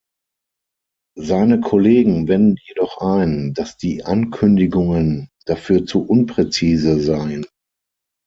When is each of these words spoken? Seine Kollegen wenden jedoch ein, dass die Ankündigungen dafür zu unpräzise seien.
Seine 1.19 1.59
Kollegen 1.61 2.27
wenden 2.27 2.55
jedoch 2.65 3.01
ein, 3.01 3.53
dass 3.53 3.77
die 3.77 4.03
Ankündigungen 4.03 5.29
dafür 5.45 5.85
zu 5.85 6.01
unpräzise 6.03 6.99
seien. 6.99 7.45